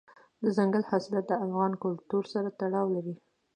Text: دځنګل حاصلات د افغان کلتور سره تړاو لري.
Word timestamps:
دځنګل 0.43 0.83
حاصلات 0.89 1.25
د 1.27 1.33
افغان 1.45 1.71
کلتور 1.83 2.23
سره 2.33 2.49
تړاو 2.59 2.87
لري. 2.95 3.13